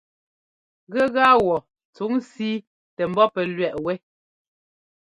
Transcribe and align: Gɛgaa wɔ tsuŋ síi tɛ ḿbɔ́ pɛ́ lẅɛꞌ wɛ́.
Gɛgaa 0.93 1.33
wɔ 1.45 1.57
tsuŋ 1.93 2.13
síi 2.31 2.65
tɛ 2.95 3.03
ḿbɔ́ 3.11 3.27
pɛ́ 3.33 3.45
lẅɛꞌ 3.57 3.79
wɛ́. 3.85 3.95